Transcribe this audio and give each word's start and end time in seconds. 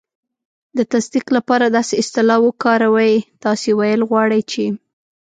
د 0.77 0.79
تصدیق 0.93 1.27
لپاره 1.37 1.65
داسې 1.77 1.93
اصطلاح 2.03 2.39
وکاروئ: 2.43 3.13
"تاسې 3.43 3.69
ویل 3.79 4.01
غواړئ 4.09 4.41
چې..." 4.51 4.65